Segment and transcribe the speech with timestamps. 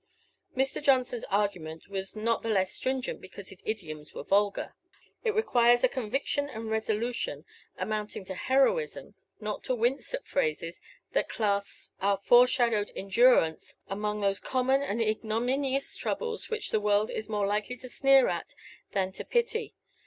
[0.57, 0.81] Mr.
[0.81, 4.73] Johnson's argument was not the less stringent because his idioms were vulgar.
[5.23, 7.45] It requires a conviction and resolution
[7.77, 10.81] amounting to heroism not to wince at phrases
[11.13, 17.29] that class our foreshadowed endurance among those common and ignominious troubles which the world is
[17.29, 18.55] more likely to sneer at
[18.93, 19.75] than to pity.